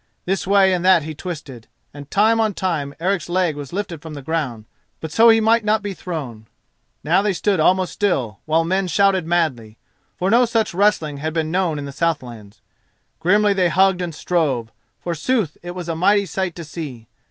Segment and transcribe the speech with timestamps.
[0.25, 4.15] This way and that he twisted, and time on time Eric's leg was lifted from
[4.15, 4.65] the ground,
[4.99, 6.47] but so he might not be thrown.
[7.03, 9.77] Now they stood almost still, while men shouted madly,
[10.17, 12.61] for no such wrestling had been known in the southlands.
[13.19, 17.07] Grimly they hugged and strove: forsooth it was a mighty sight to see.